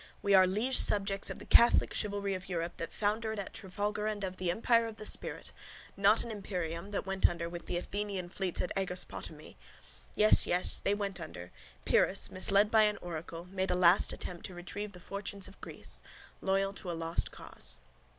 We 0.23 0.33
are 0.33 0.47
liege 0.47 0.79
subjects 0.79 1.29
of 1.29 1.37
the 1.37 1.45
catholic 1.45 1.93
chivalry 1.93 2.33
of 2.33 2.49
Europe 2.49 2.77
that 2.77 2.91
foundered 2.91 3.37
at 3.37 3.53
Trafalgar 3.53 4.07
and 4.07 4.23
of 4.23 4.37
the 4.37 4.49
empire 4.49 4.87
of 4.87 4.95
the 4.95 5.05
spirit, 5.05 5.51
not 5.95 6.23
an 6.23 6.31
imperium, 6.31 6.89
that 6.89 7.05
went 7.05 7.29
under 7.29 7.47
with 7.47 7.67
the 7.67 7.77
Athenian 7.77 8.27
fleets 8.29 8.61
at 8.61 8.75
Aegospotami. 8.75 9.57
Yes, 10.15 10.47
yes. 10.47 10.79
They 10.79 10.95
went 10.95 11.21
under. 11.21 11.51
Pyrrhus, 11.85 12.31
misled 12.31 12.71
by 12.71 12.85
an 12.85 12.97
oracle, 12.99 13.45
made 13.51 13.69
a 13.69 13.75
last 13.75 14.11
attempt 14.11 14.43
to 14.47 14.55
retrieve 14.55 14.93
the 14.93 14.99
fortunes 14.99 15.47
of 15.47 15.61
Greece. 15.61 16.01
Loyal 16.41 16.73
to 16.73 16.89
a 16.89 16.97
lost 16.97 17.29
cause. 17.29 17.77